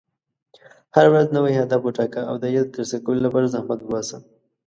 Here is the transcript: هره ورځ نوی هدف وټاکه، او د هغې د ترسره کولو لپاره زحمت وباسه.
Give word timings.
هره 0.95 1.09
ورځ 1.13 1.27
نوی 1.37 1.53
هدف 1.61 1.81
وټاکه، 1.83 2.21
او 2.29 2.35
د 2.41 2.43
هغې 2.49 2.61
د 2.63 2.69
ترسره 2.75 2.99
کولو 3.05 3.21
لپاره 3.25 3.51
زحمت 3.53 3.79
وباسه. 3.81 4.17